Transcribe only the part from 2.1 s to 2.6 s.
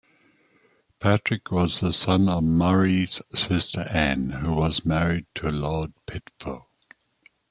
of